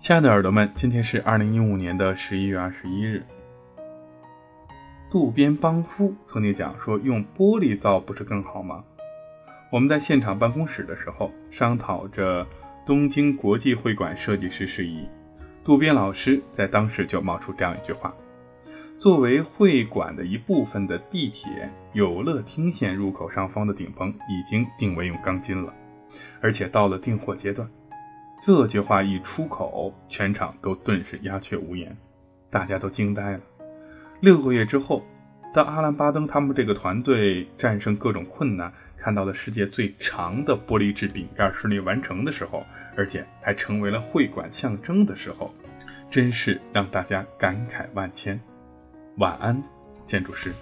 [0.00, 3.20] 亲爱的耳朵们，今天是二零一五年的十一月二十一日。
[5.10, 8.84] 渡边邦夫曾经讲说，用玻璃造不是更好吗？
[9.72, 12.46] 我们在现场办公室的时候，商讨着
[12.86, 15.04] 东京国际会馆设计师事宜。
[15.64, 18.14] 渡边老师在当时就冒出这样一句话：
[19.00, 25.74] 作为会馆的一部分的地铁有乐町线入口上方的顶棚已经定为用钢筋了，
[26.40, 27.68] 而且到了订货阶段。
[28.48, 31.94] 这句话一出口，全场都顿时鸦雀无言，
[32.48, 33.40] 大家都惊呆了。
[34.20, 35.04] 六个月之后，
[35.52, 42.64] 当阿兰·巴登他们这个团队战胜各种困难，看到了世界最长的玻璃制饼干顺利完成的时候，
[42.96, 45.52] 而且还成为了会馆象征的时候，
[46.10, 48.40] 真是让大家感慨万千。
[49.18, 49.62] 晚安，
[50.06, 50.54] 建筑师。